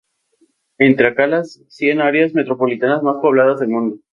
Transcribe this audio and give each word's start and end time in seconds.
Está 0.79 1.05
entre 1.13 1.27
las 1.27 1.61
cien 1.67 2.01
áreas 2.01 2.33
metropolitanas 2.33 3.03
más 3.03 3.17
pobladas 3.21 3.59
del 3.59 3.69
mundo. 3.69 3.97